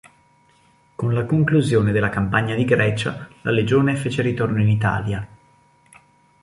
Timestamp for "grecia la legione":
2.65-3.95